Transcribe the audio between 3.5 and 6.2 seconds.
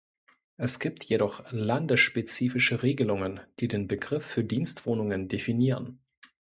die den Begriff für Dienstwohnungen definieren.